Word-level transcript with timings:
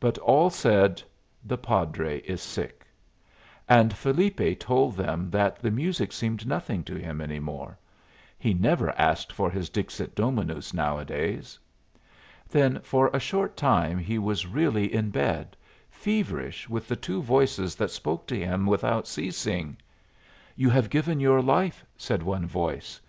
But 0.00 0.16
all 0.16 0.48
said, 0.48 1.02
"The 1.44 1.58
padre 1.58 2.20
is 2.20 2.40
sick." 2.40 2.86
And 3.68 3.92
Felipe 3.92 4.58
told 4.58 4.96
them 4.96 5.28
that 5.28 5.58
the 5.58 5.70
music 5.70 6.10
seemed 6.10 6.46
nothing 6.46 6.82
to 6.84 6.94
him 6.94 7.20
any 7.20 7.38
more; 7.38 7.78
he 8.38 8.54
never 8.54 8.98
asked 8.98 9.30
for 9.30 9.50
his 9.50 9.68
Dixit 9.68 10.14
Dominus 10.14 10.72
nowadays. 10.72 11.58
Then 12.48 12.80
for 12.80 13.08
a 13.08 13.20
short 13.20 13.54
time 13.54 13.98
he 13.98 14.18
was 14.18 14.46
really 14.46 14.90
in 14.94 15.10
bed, 15.10 15.54
feverish 15.90 16.66
with 16.70 16.88
the 16.88 16.96
two 16.96 17.20
voices 17.20 17.74
that 17.76 17.90
spoke 17.90 18.26
to 18.28 18.38
him 18.40 18.64
without 18.64 19.06
ceasing. 19.06 19.76
"You 20.56 20.70
have 20.70 20.88
given 20.88 21.20
your 21.20 21.42
life," 21.42 21.84
said 21.98 22.22
one 22.22 22.46
voice. 22.46 23.02